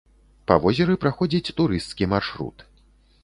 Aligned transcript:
Па 0.51 0.55
возеры 0.63 0.95
праходзіць 1.03 1.53
турысцкі 1.59 2.07
маршрут. 2.13 2.67